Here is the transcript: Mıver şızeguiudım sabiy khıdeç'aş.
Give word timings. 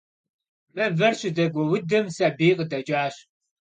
Mıver 0.75 1.13
şızeguiudım 1.19 2.05
sabiy 2.17 2.53
khıdeç'aş. 2.57 3.15